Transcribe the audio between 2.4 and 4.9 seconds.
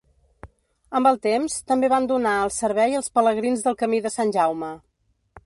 el servei als pelegrins del Camí de Sant Jaume.